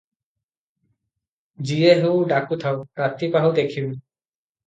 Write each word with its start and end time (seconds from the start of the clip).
ଯିଏ 1.71 1.91
ହେଉ 1.99 2.23
ଡାକୁଥାଉ, 2.31 2.81
ରାତି 3.01 3.29
ପାହୁ 3.35 3.51
ଦେଖିବି। 3.61 3.93